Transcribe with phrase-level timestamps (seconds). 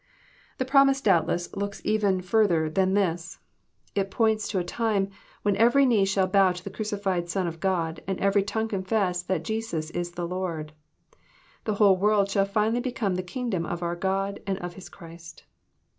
[0.57, 3.37] The promise doubtless looks even further than this.
[3.93, 5.11] It points to a time
[5.43, 9.21] when every knee shall bow to the crucified Son of God, and every tongue confess
[9.21, 10.73] that Jesus Is the Lord.
[11.65, 15.43] The whole world shall finally become the kingdom of our God and of His Christ.